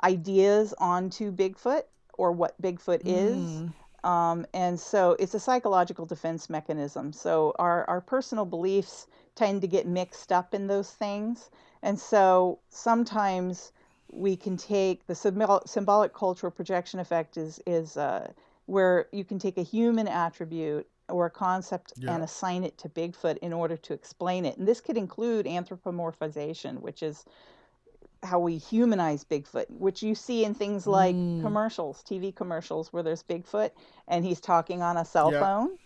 [0.03, 1.83] ideas onto Bigfoot
[2.15, 3.63] or what Bigfoot is.
[4.05, 7.13] Um, and so it's a psychological defense mechanism.
[7.13, 11.51] So our, our personal beliefs tend to get mixed up in those things.
[11.83, 13.73] And so sometimes
[14.11, 18.33] we can take the symbol, symbolic cultural projection effect is, is uh,
[18.67, 22.15] where you can take a human attribute or a concept Yeah.
[22.15, 24.57] and assign it to Bigfoot in order to explain it.
[24.57, 27.25] And this could include anthropomorphization, which is
[28.23, 31.41] how we humanize Bigfoot, which you see in things like mm.
[31.43, 33.71] commercials, TV commercials where there's Bigfoot
[34.07, 35.41] and he's talking on a cell Yeah.
[35.41, 35.79] phone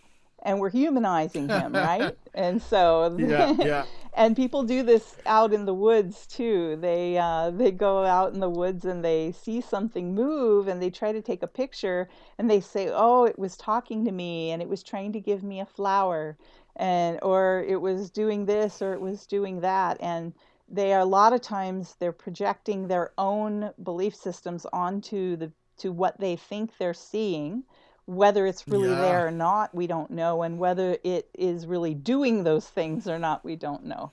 [0.43, 2.17] and we're humanizing him, right?
[2.33, 3.85] And so Yeah, yeah.
[4.13, 6.77] and people do this out in the woods too.
[6.79, 10.89] They uh, they go out in the woods and they see something move and they
[10.89, 14.61] try to take a picture and they say, "Oh, it was talking to me and
[14.61, 16.37] it was trying to give me a flower."
[16.75, 20.33] And or it was doing this or it was doing that and
[20.69, 25.91] they are a lot of times they're projecting their own belief systems onto the to
[25.91, 27.63] what they think they're seeing
[28.07, 29.01] whether it's really Yeah.
[29.01, 33.19] there or not we don't know and whether it is really doing those things or
[33.19, 34.11] not we don't know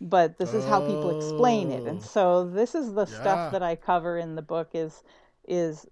[0.00, 2.04] but this is how people explain it and Oh.
[2.04, 3.16] so this is the Yeah.
[3.16, 5.04] stuff that i cover in the book is
[5.48, 5.86] is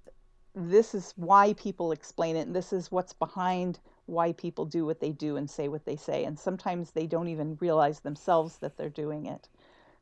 [0.55, 5.01] this is why people explain it and this is what's behind why people do what
[5.01, 8.77] they do and say what they say and sometimes they don't even realize themselves that
[8.77, 9.49] they're doing it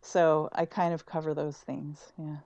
[0.03, 2.39] so i kind of cover those things yeah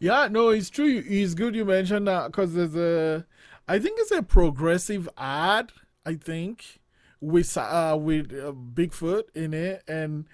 [0.00, 1.02] Yeah, no, it's true.
[1.06, 3.26] It's good you mentioned that because there's a,
[3.68, 5.72] I think it's a progressive ad.
[6.04, 6.80] I think
[7.20, 10.26] with uh with uh, Bigfoot in it, and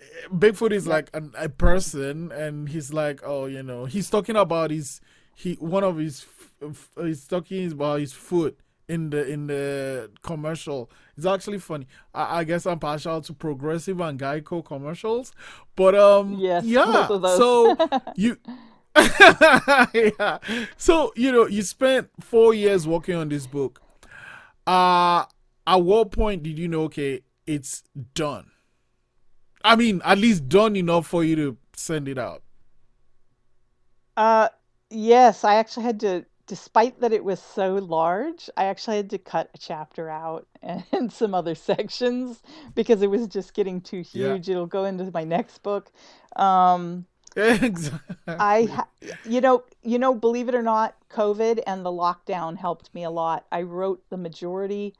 [0.00, 4.36] uh, Bigfoot is like an, a person, and he's like, oh, you know, he's talking
[4.36, 5.00] about his
[5.34, 6.26] he one of his
[7.00, 8.58] he's talking about his foot
[8.88, 10.90] in the in the commercial.
[11.16, 11.86] It's actually funny.
[12.14, 15.32] I, I guess I'm partial to progressive and Geico commercials,
[15.74, 16.84] but um, Yes, yeah.
[16.84, 17.38] both of those.
[17.38, 17.76] So
[18.16, 18.36] you.
[19.94, 20.38] yeah.
[20.76, 23.82] So, you know, you spent four years working on this book.
[24.66, 25.24] Uh
[25.66, 27.82] at what point did you know okay, it's
[28.14, 28.50] done?
[29.64, 32.42] I mean, at least done enough for you to send it out.
[34.16, 34.48] Uh,
[34.90, 39.18] yes, I actually had to despite that it was so large, I actually had to
[39.18, 42.42] cut a chapter out and some other sections
[42.74, 44.48] because it was just getting too huge.
[44.48, 44.52] Yeah.
[44.52, 45.90] It'll go into my next book.
[46.36, 48.16] Um, exactly.
[48.26, 48.84] I,
[49.24, 53.10] you know, you know, believe it or not, COVID and the lockdown helped me a
[53.10, 53.46] lot.
[53.52, 54.94] I wrote the majority.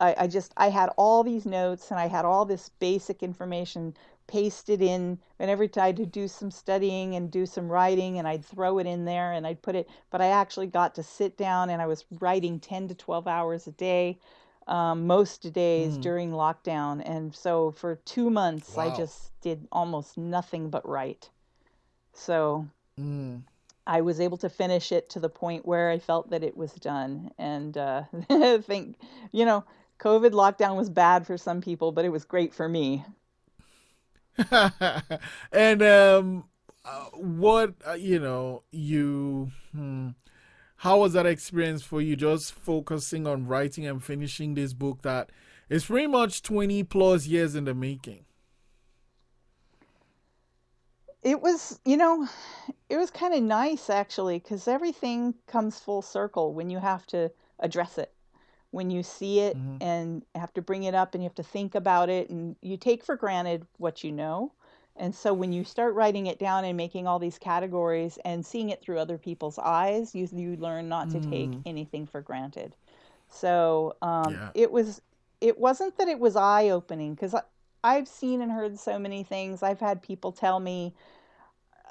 [0.00, 3.94] I, I just, I had all these notes and I had all this basic information
[4.26, 8.44] pasted in whenever I had to do some studying and do some writing and I'd
[8.44, 11.70] throw it in there and I'd put it but I actually got to sit down
[11.70, 14.18] and I was writing 10 to 12 hours a day
[14.66, 16.02] um, most days mm.
[16.02, 18.92] during lockdown and so for two months wow.
[18.92, 21.30] I just did almost nothing but write
[22.16, 22.66] so
[22.98, 23.42] mm.
[23.86, 26.72] I was able to finish it to the point where I felt that it was
[26.72, 28.02] done and uh,
[28.62, 28.96] think
[29.32, 29.64] you know
[30.00, 33.04] COVID lockdown was bad for some people but it was great for me
[35.52, 36.44] and um,
[36.84, 39.50] uh, what uh, you know, you.
[39.72, 40.10] Hmm,
[40.76, 42.16] how was that experience for you?
[42.16, 45.30] Just focusing on writing and finishing this book that
[45.68, 48.24] is pretty much twenty plus years in the making.
[51.26, 52.28] It was, you know,
[52.88, 57.30] it was kind of nice actually, because everything comes full circle when you have to
[57.58, 58.12] address it
[58.76, 59.82] when you see it mm-hmm.
[59.82, 62.76] and have to bring it up and you have to think about it and you
[62.76, 64.52] take for granted what you know.
[64.96, 68.70] And so when you start writing it down and making all these categories and seeing
[68.70, 71.30] it through other people's eyes, you you learn not to mm.
[71.30, 72.74] take anything for granted.
[73.28, 74.50] So um, yeah.
[74.54, 75.00] it was
[75.40, 77.34] it wasn't that it was eye opening because
[77.84, 79.62] I've seen and heard so many things.
[79.62, 80.94] I've had people tell me,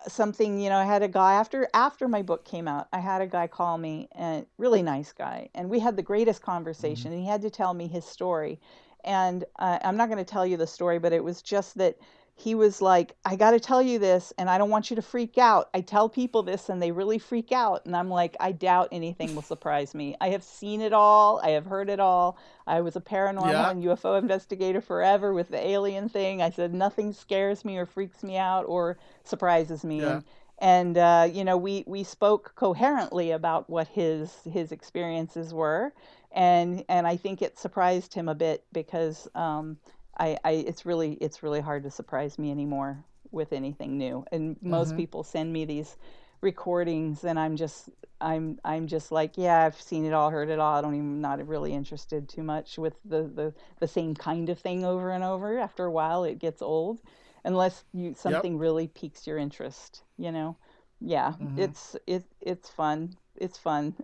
[0.07, 3.21] something you know i had a guy after after my book came out i had
[3.21, 7.13] a guy call me and really nice guy and we had the greatest conversation mm-hmm.
[7.13, 8.59] and he had to tell me his story
[9.03, 11.97] and uh, i'm not going to tell you the story but it was just that
[12.37, 15.01] he was like, I got to tell you this, and I don't want you to
[15.01, 15.69] freak out.
[15.73, 17.85] I tell people this, and they really freak out.
[17.85, 20.17] And I'm like, I doubt anything will surprise me.
[20.19, 22.37] I have seen it all, I have heard it all.
[22.67, 23.69] I was a paranormal yeah.
[23.69, 26.41] and UFO investigator forever with the alien thing.
[26.41, 30.01] I said, nothing scares me or freaks me out or surprises me.
[30.01, 30.15] Yeah.
[30.15, 30.23] And,
[30.59, 35.93] and uh, you know, we, we spoke coherently about what his his experiences were,
[36.31, 39.29] and and I think it surprised him a bit because.
[39.35, 39.77] Um,
[40.17, 44.25] I, I it's really it's really hard to surprise me anymore with anything new.
[44.31, 44.97] And most mm-hmm.
[44.97, 45.97] people send me these
[46.41, 47.89] recordings and I'm just
[48.21, 50.75] I'm I'm just like, yeah, I've seen it all, heard it all.
[50.75, 54.59] I don't even not really interested too much with the the, the same kind of
[54.59, 55.59] thing over and over.
[55.59, 57.01] After a while it gets old.
[57.43, 58.61] Unless you something yep.
[58.61, 60.57] really piques your interest, you know.
[60.99, 61.59] Yeah, mm-hmm.
[61.59, 63.15] it's it it's fun.
[63.35, 63.93] It's fun.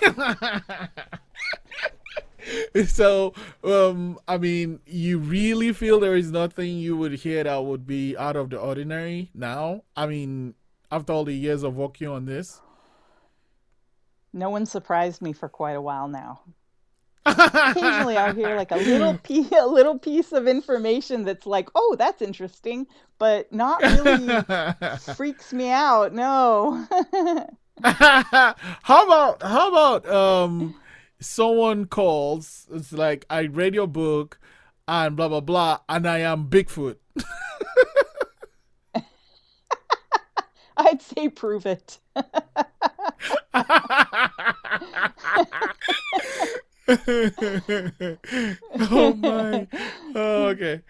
[2.86, 3.32] so
[3.64, 8.16] um i mean you really feel there is nothing you would hear that would be
[8.16, 9.82] out of the ordinary now?
[9.96, 10.54] I mean
[10.90, 12.60] after all the years of working on this?
[14.32, 16.40] No one surprised me for quite a while now.
[17.26, 21.96] Occasionally i'll hear like a little piece a little piece of information that's like oh
[21.98, 22.86] that's interesting
[23.18, 24.42] but not really
[25.14, 26.86] freaks me out no.
[27.82, 28.54] How
[29.04, 30.76] about how about um
[31.20, 34.38] someone calls, it's like I read your book
[34.88, 36.96] and blah blah blah, and I am Bigfoot.
[40.76, 41.98] I'd say prove it.
[48.88, 49.66] oh my.
[50.14, 50.82] Oh, okay.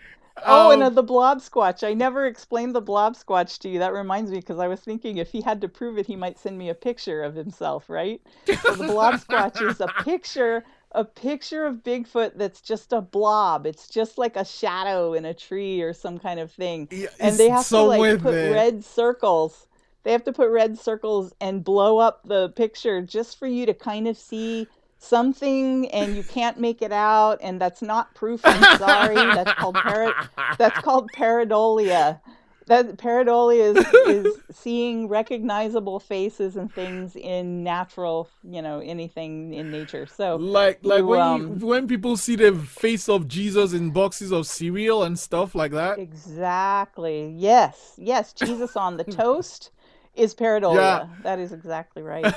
[0.45, 1.87] Oh, um, and uh, the blob squatch.
[1.87, 3.79] I never explained the blob squatch to you.
[3.79, 6.39] That reminds me because I was thinking if he had to prove it, he might
[6.39, 8.21] send me a picture of himself, right?
[8.63, 13.67] So the blob squatch is a picture, a picture of Bigfoot that's just a blob.
[13.67, 16.89] It's just like a shadow in a tree or some kind of thing.
[16.91, 18.53] Yeah, and they have so to like put it.
[18.53, 19.67] red circles.
[20.03, 23.75] They have to put red circles and blow up the picture just for you to
[23.75, 24.69] kind of see
[25.07, 29.15] something and you can't make it out and that's not proof i'm sorry.
[29.15, 32.21] That's called para- that's called pareidolia.
[32.67, 39.71] That pareidolia is, is seeing recognizable faces and things in natural you know anything in
[39.71, 40.07] nature.
[40.07, 43.91] So like like you, when um, you, when people see the face of jesus in
[43.91, 45.99] boxes of cereal and stuff like that?
[45.99, 47.33] Exactly.
[47.37, 49.71] Yes yes jesus on the toast
[50.15, 50.77] is pareidolia.
[50.77, 51.09] Yeah.
[51.23, 52.35] that is exactly right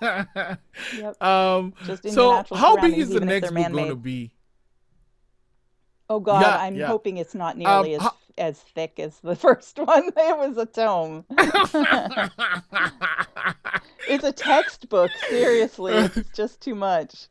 [0.00, 1.22] yep.
[1.22, 1.74] Um,
[2.08, 4.32] so how big is the next book going to be?
[6.08, 6.86] Oh God, yeah, I'm yeah.
[6.88, 10.10] hoping it's not nearly um, as as thick as the first one.
[10.16, 11.24] It was a tome.
[14.08, 15.10] it's a textbook.
[15.28, 17.28] Seriously, it's just too much.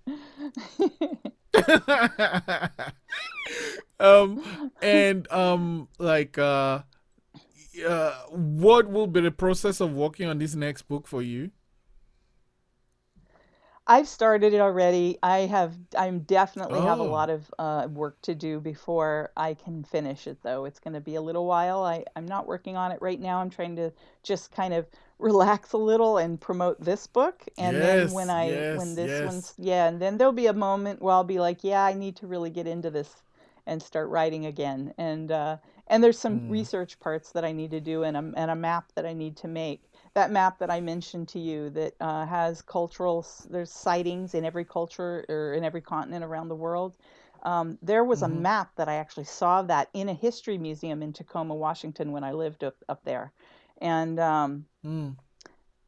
[3.99, 6.83] um, and um, like uh,
[7.85, 11.51] uh, what will be the process of working on this next book for you?
[13.89, 15.17] I've started it already.
[15.23, 15.75] I have.
[15.97, 20.27] I'm definitely have a Oh, lot of uh, work to do before I can finish
[20.27, 20.65] it, though.
[20.65, 21.83] It's going to be a little while.
[21.83, 23.39] I, I'm not working on it right now.
[23.41, 23.91] I'm trying to
[24.23, 24.87] just kind of
[25.17, 28.35] relax a little and promote this book, and then when yes,
[28.71, 29.23] when yes, this yes.
[29.23, 32.15] one's yeah, and then there'll be a moment where I'll be like, yeah, I need
[32.17, 33.23] to really get into this
[33.65, 34.93] and start writing again.
[34.99, 38.31] And uh, and there's some Mm, research parts that I need to do and a
[38.37, 41.69] and a map that I need to make that map that I mentioned to you
[41.71, 46.55] that uh, has cultural, there's sightings in every culture or in every continent around the
[46.55, 46.93] world.
[47.43, 51.01] Um, there was a mhm, map that I actually saw that in a history museum
[51.01, 53.31] in Tacoma, Washington, when I lived up, up there,
[53.81, 55.15] and um, mm,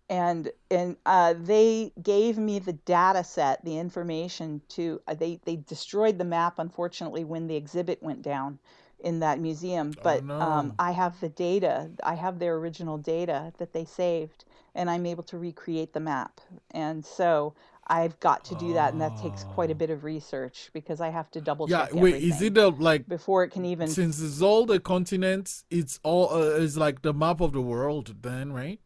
[0.09, 5.55] and and uh, they gave me the data set, the information to uh, they they
[5.55, 8.59] destroyed the map unfortunately when the exhibit went down
[9.01, 10.73] in that museum, Oh but um.
[10.79, 14.45] I have the data, I have their original data that they saved,
[14.75, 16.41] and I'm able to recreate the map.
[16.71, 17.53] And so
[17.87, 19.75] I've got to do that, and that takes quite a Oh.
[19.75, 21.89] bit of research because I have to double check.
[21.93, 25.65] Yeah, wait, is it a, like before it can even since it's all the continents,
[25.69, 28.79] it's all uh, is like the map of the world then, right?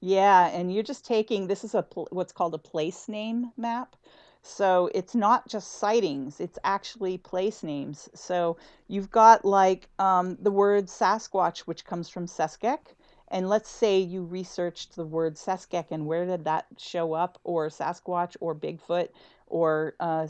[0.00, 3.96] Yeah, and you're just taking this is a pl- what's called a place name map.
[4.42, 8.08] So it's not just sightings, it's actually place names.
[8.14, 8.56] So
[8.88, 12.94] you've got like um, the word Sasquatch, which comes from Seskek.
[13.28, 17.68] And let's say you researched the word Seskek and where did that show up, or
[17.68, 19.08] Sasquatch, or Bigfoot,
[19.46, 20.26] or uh,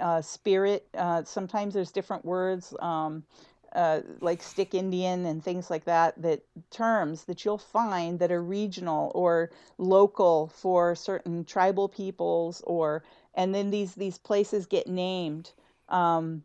[0.00, 0.88] uh, spirit.
[0.94, 3.22] Uh, sometimes there's different words um,
[3.74, 8.42] uh, like stick Indian and things like that, that terms that you'll find that are
[8.42, 13.02] regional or local for certain tribal peoples or
[13.34, 15.52] and then these these places get named
[15.88, 16.42] um,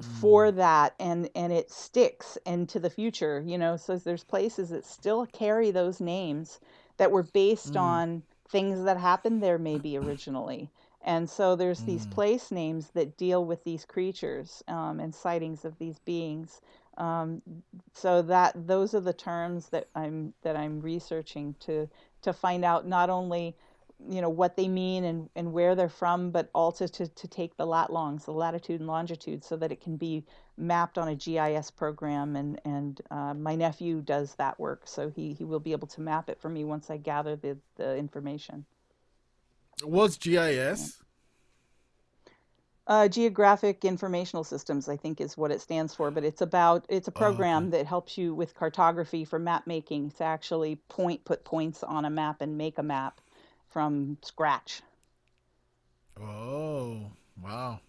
[0.00, 4.70] for Mm, that and and it sticks into the future you know so there's places
[4.70, 6.60] that still carry those names
[6.96, 10.70] that were based mm, on things that happened there maybe originally
[11.04, 15.64] and so there's these mm, place names that deal with these creatures um, and sightings
[15.64, 16.60] of these beings
[16.98, 17.42] um,
[17.92, 21.88] so that those are the terms that i'm that i'm researching to
[22.22, 23.56] to find out not only
[24.08, 27.56] you know what they mean and, and where they're from, but also to, to take
[27.56, 30.24] the lat longs, the latitude and longitude, so that it can be
[30.56, 32.36] mapped on a GIS program.
[32.36, 36.00] And and uh, my nephew does that work, so he he will be able to
[36.00, 38.66] map it for me once I gather the the information.
[39.84, 41.02] What's GIS?
[42.86, 47.06] Uh, Geographic Informational Systems, I think, is what it stands for, but it's about it's
[47.08, 47.64] a Oh, okay.
[47.64, 52.06] program that helps you with cartography for map making to actually point put points on
[52.06, 53.20] a map and make a map
[53.68, 54.80] from scratch.
[56.20, 57.80] Oh, wow.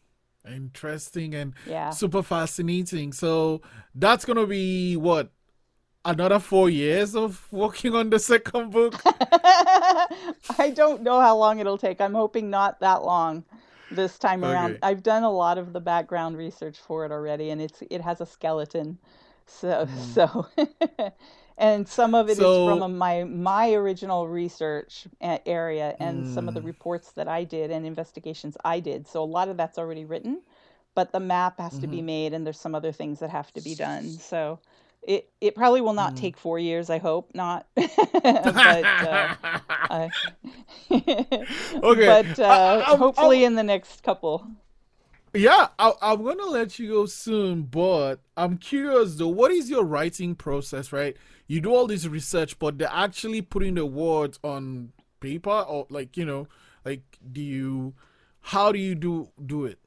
[0.47, 1.97] Interesting and Yeah.
[1.97, 3.13] super fascinating.
[3.13, 3.61] So
[3.95, 5.31] that's gonna be what
[6.06, 9.06] another four years of working on the second book.
[10.60, 12.01] I don't know how long it'll take.
[12.01, 13.43] I'm hoping not that long
[13.91, 14.78] this time around.
[14.82, 18.22] I've done a lot of the background research for it already, and it's it has
[18.22, 18.97] a skeleton.
[19.45, 20.26] So Mm.
[20.26, 20.47] so
[21.58, 25.08] and some of it is from a, my my original research
[25.45, 29.08] area and some of the mm, reports that I did and investigations I did.
[29.08, 30.41] So a lot of that's already written,
[30.95, 33.53] but the map has to be mhm, made and there's some other things that have
[33.53, 34.18] to be done.
[34.20, 34.60] So
[35.08, 36.18] it it probably will not mm.
[36.18, 37.68] take 4 years, I hope not.
[37.76, 39.36] But uh
[39.89, 40.10] I
[40.89, 44.47] Okay, but uh I, I, hopefully in the next couple.
[45.34, 49.84] yeah, I, I'm gonna let you go soon, but I'm curious though, what is your
[49.84, 51.16] writing process, right?
[51.47, 56.18] You do all this research, but they're actually putting the words on paper, or like,
[56.18, 56.47] you know,
[56.84, 57.93] like, do you,
[58.41, 59.80] how do you do do it?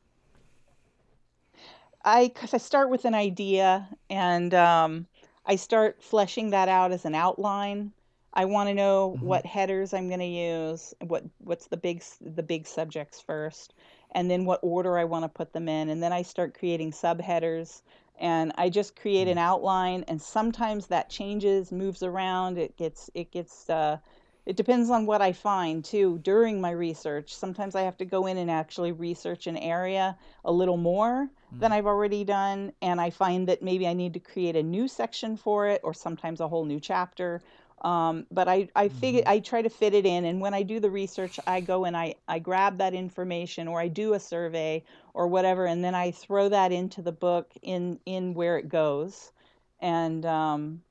[2.11, 5.07] I cuz I start with an idea and um
[5.45, 7.93] I start fleshing that out as an outline.
[8.33, 12.03] I want to know hmm what headers I'm going to use, what what's the big
[12.21, 13.75] the big subjects first,
[14.13, 16.93] and then what order I want to put them in, and then I start creating
[16.93, 17.83] subheaders
[18.19, 23.31] and I just create an outline and sometimes that changes, moves around, it gets it
[23.31, 23.99] gets uh
[24.47, 27.35] it depends on what I find too during my research.
[27.35, 31.29] Sometimes I have to go in and actually research an area a little more
[31.59, 34.89] than I've already done, and I find that maybe I need to create a new
[34.89, 37.43] section for it, or sometimes a whole new chapter.
[37.83, 40.63] Um, but I, I figure hmm I try to fit it in, and when I
[40.63, 44.21] do the research, I go and I, I grab that information, or I do a
[44.21, 44.85] survey,
[45.15, 49.33] or whatever, and then I throw that into the book in in where it goes,
[49.81, 50.83] and um,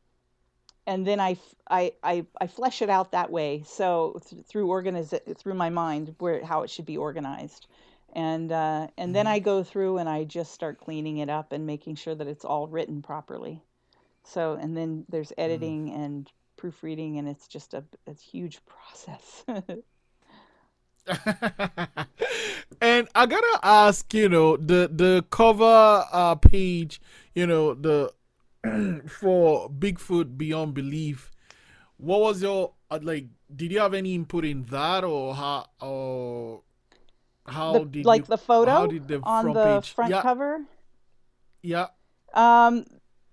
[0.88, 1.38] and then I,
[1.70, 3.64] I, I, I flesh it out that way.
[3.66, 7.68] So th- through organize through my mind where how it should be organized,
[8.18, 11.54] and uh, and then hmm I go through and I just start cleaning it up
[11.54, 13.64] and making sure that it's all written properly.
[14.24, 15.96] So and then there's editing mm.
[15.96, 19.46] and proofreading, and it's just a, a huge process.
[22.82, 27.00] and I gotta ask, you know, the the cover uh, page,
[27.36, 28.12] you know, the
[29.08, 31.32] for Bigfoot Beyond Belief.
[31.98, 33.28] What was your uh, like?
[33.56, 36.64] Did you have any input in that, or how, or
[37.48, 40.22] how the, did like you, the photo how did the on the page, front yeah,
[40.22, 40.62] cover?
[41.62, 41.88] Yeah.
[42.34, 42.86] Um,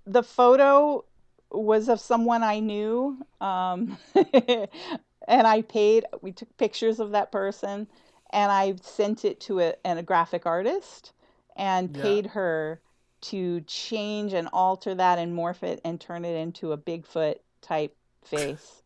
[0.07, 1.05] the photo
[1.51, 3.19] was of someone I knew.
[3.41, 7.87] Um, and I paid, we took pictures of that person
[8.31, 11.12] and I sent it to a, a graphic artist
[11.57, 12.03] and yeah.
[12.03, 12.81] paid her
[13.23, 17.97] to change and alter that and morph it and turn it into a Bigfoot type
[18.25, 18.83] face.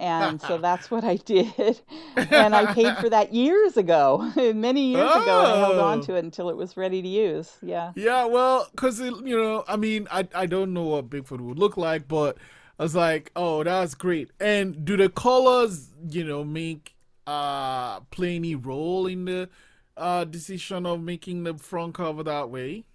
[0.00, 1.80] And so that's what I did.
[2.16, 5.22] and I paid for that years ago, many years oh.
[5.22, 5.40] ago.
[5.40, 6.02] I held on oh.
[6.02, 7.52] to it until it was ready to use.
[7.62, 7.92] Yeah.
[7.94, 11.76] Yeah, well, because, you know, I mean, I, I don't know what Bigfoot would look
[11.76, 12.38] like, but
[12.78, 14.30] I was like, oh, that's great.
[14.40, 16.94] And do the colors, you know, make
[17.26, 19.48] uh play any role in the
[19.96, 22.86] uh decision of making the front cover that way?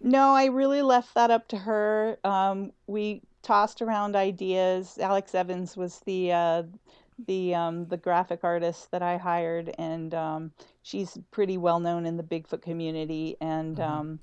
[0.00, 2.18] No, I really left that up to her.
[2.24, 4.98] Um, we tossed around ideas.
[4.98, 6.62] Alex Evans was the uh,
[7.26, 12.16] the um, the graphic artist that I hired, and um, she's pretty well known in
[12.16, 13.36] the Bigfoot community.
[13.40, 13.92] And mm-hmm.
[13.92, 14.18] um,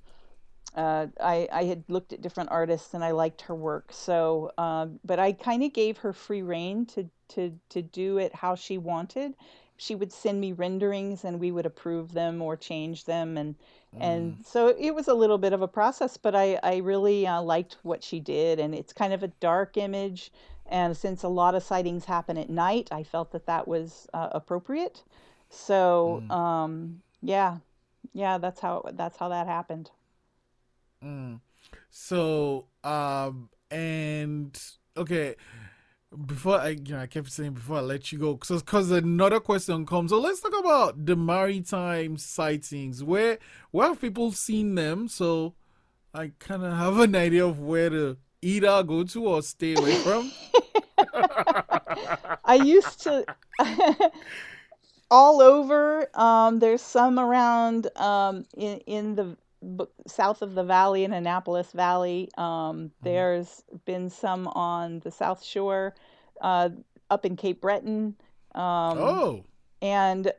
[0.76, 3.92] uh, I, I had looked at different artists and I liked her work.
[3.92, 8.34] So, uh, but I kind of gave her free rein to, to, to do it
[8.34, 9.36] how she wanted.
[9.76, 13.38] She would send me renderings and we would approve them or change them.
[13.38, 13.56] And,
[13.96, 14.02] mm.
[14.02, 17.42] and so it was a little bit of a process, but I, I really uh,
[17.42, 18.60] liked what she did.
[18.60, 20.32] And it's kind of a dark image.
[20.68, 24.30] And since a lot of sightings happen at night, I felt that that was uh,
[24.32, 25.04] appropriate.
[25.50, 26.32] So, mm.
[26.32, 27.58] um, yeah,
[28.14, 29.92] yeah, that's how, that's how that happened.
[31.04, 31.42] Mm.
[31.90, 34.58] So, um, and
[34.96, 35.36] okay,
[36.26, 39.40] before I, you know, I kept saying before I let you go, because because another
[39.40, 40.12] question comes.
[40.12, 43.04] So let's talk about the maritime sightings.
[43.04, 43.38] Where
[43.72, 45.08] where have people seen them?
[45.08, 45.54] So
[46.14, 49.96] I kind of have an idea of where to either go to or stay away
[49.96, 50.32] from.
[52.46, 53.26] I used to.
[55.12, 56.08] all over.
[56.18, 59.38] Um, there's some around um, in in the
[60.08, 62.30] south of the valley in Annapolis Valley.
[62.38, 62.88] Um, mm-hmm.
[63.04, 65.96] There's been some on the South Shore,
[66.42, 66.70] uh,
[67.10, 68.16] up in Cape Breton.
[68.56, 69.44] Um, oh.
[69.82, 70.32] And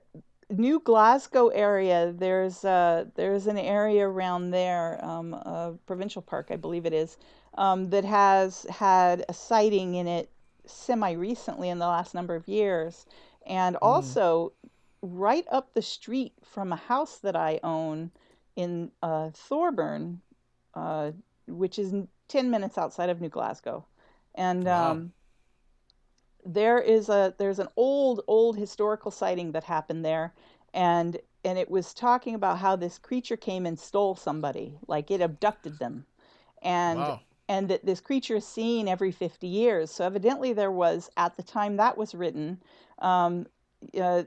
[0.50, 2.12] New Glasgow area.
[2.16, 7.16] There's uh, there's an area around there, um, a provincial park, I believe it is,
[7.54, 10.30] um, that has had a sighting in it
[10.66, 13.06] semi recently in the last number of years,
[13.46, 13.78] and mm.
[13.82, 14.52] also
[15.00, 18.10] right up the street from a house that I own
[18.56, 20.20] in uh, Thorburn,
[20.74, 21.12] uh,
[21.46, 21.94] which is
[22.28, 23.84] 10 minutes outside of New Glasgow.
[24.34, 24.92] And wow.
[24.92, 25.12] um,
[26.44, 30.34] there is a there's an old old historical sighting that happened there
[30.74, 35.20] and and it was talking about how this creature came and stole somebody like it
[35.20, 36.04] abducted them
[36.62, 37.20] and wow.
[37.48, 41.42] and that this creature is seen every 50 years so evidently there was at the
[41.42, 42.60] time that was written
[42.98, 43.46] um,
[44.00, 44.22] uh,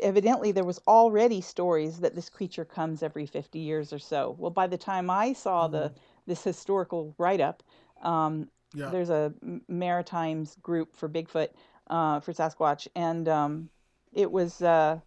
[0.00, 4.34] evidently there was already stories that this creature comes every 50 years or so.
[4.38, 5.72] Well, by the time I saw mm-hmm.
[5.72, 5.92] the
[6.26, 7.62] this historical write up,
[8.02, 8.90] um, yeah.
[8.90, 9.32] there's a
[9.68, 11.48] Maritimes group for Bigfoot
[11.88, 13.68] uh, for Sasquatch, and um,
[14.12, 14.98] it was uh,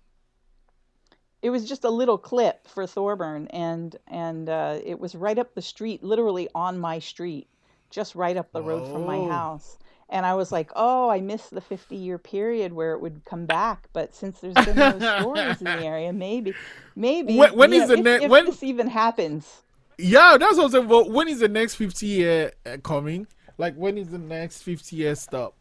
[1.42, 5.54] it was just a little clip for Thorburn, and and uh, it was right up
[5.54, 7.48] the street, literally on my street,
[7.90, 9.78] just right up the road from my house
[10.10, 13.46] and I was like, oh, I missed the 50 year period where it would come
[13.46, 13.88] back.
[13.94, 16.54] But since there's been no stories in the area, maybe,
[16.96, 18.28] maybe when, when is know, the next?
[18.28, 19.62] When this even happens?
[19.98, 20.88] Yeah, that's what I'm saying.
[20.88, 23.28] But when is the next 50 year uh, coming?
[23.58, 25.54] Like when is the next 50 year stop?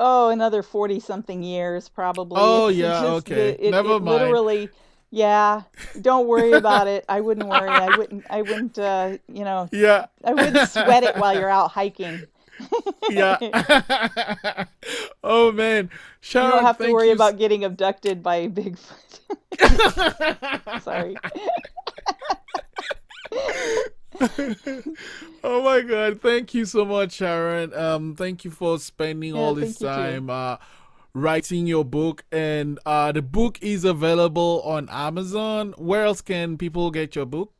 [0.00, 2.38] Oh, another 40 something years probably.
[2.40, 3.50] Oh it's, yeah, it's okay.
[3.50, 4.22] it, Never it mind.
[4.22, 4.68] Literally.
[5.14, 5.64] Yeah,
[6.00, 7.04] don't worry about it.
[7.06, 7.68] I wouldn't worry.
[7.68, 8.24] I wouldn't.
[8.30, 8.78] I wouldn't.
[8.78, 9.68] Uh, you know.
[9.72, 10.06] Yeah.
[10.24, 12.22] I wouldn't sweat it while you're out hiking
[13.10, 14.64] yeah.
[15.24, 17.14] oh man, Sharon, you don't have to worry you...
[17.14, 19.20] about getting abducted by Bigfoot.
[20.82, 21.16] Sorry.
[25.44, 26.20] oh my god!
[26.20, 27.74] Thank you so much, Sharon.
[27.74, 30.56] Um, thank you for spending yeah, all this time uh,
[31.14, 35.74] writing your book, and uh, the book is available on Amazon.
[35.76, 37.52] Where else can people get your book?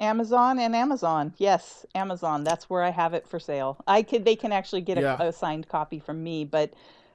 [0.00, 1.32] Amazon and Amazon.
[1.38, 2.44] Yes, Amazon.
[2.44, 3.78] That's where I have it for sale.
[3.86, 5.22] I could they can actually get a, yeah.
[5.22, 6.74] a signed copy from me, but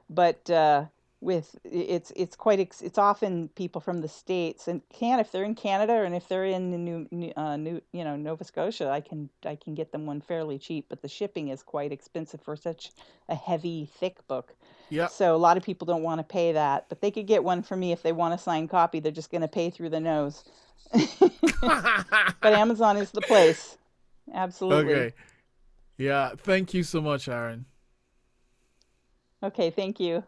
[0.09, 0.85] but uh,
[1.21, 5.43] with it's it's quite ex, it's often people from the states and can if they're
[5.43, 9.29] in Canada and if they're in New uh, New you know Nova Scotia I can
[9.45, 12.91] I can get them one fairly cheap but the shipping is quite expensive for such
[13.27, 14.55] a heavy thick book.
[14.89, 15.07] Yeah.
[15.07, 17.61] So a lot of people don't want to pay that, but they could get one
[17.63, 18.99] for me if they want a signed copy.
[18.99, 20.43] They're just going to pay through the nose.
[21.61, 23.77] but Amazon is the place.
[24.33, 24.93] Absolutely.
[24.93, 25.15] Okay.
[25.97, 26.31] Yeah.
[26.37, 27.65] Thank you so much, Aaron.
[29.43, 29.69] Okay.
[29.69, 30.23] Thank you.